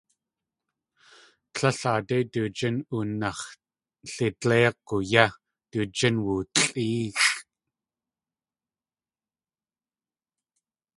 [1.53, 5.25] Tlél aadé du jín oonax̲lidléigu yé,
[5.69, 7.27] du jín woolʼéexʼ.